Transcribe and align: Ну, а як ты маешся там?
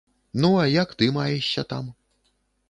Ну, 0.43 0.49
а 0.61 0.63
як 0.83 0.95
ты 1.01 1.09
маешся 1.19 1.65
там? 1.75 1.93